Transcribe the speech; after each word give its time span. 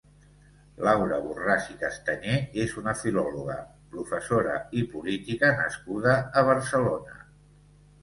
Laura 0.85 1.19
Borràs 1.25 1.67
i 1.73 1.77
Castanyer 1.81 2.39
és 2.65 2.75
una 2.83 2.95
filòloga, 3.03 3.59
professora 3.93 4.59
i 4.83 4.89
política 4.97 5.55
nascuda 5.63 6.21
a 6.43 6.49
Barcelona. 6.53 7.25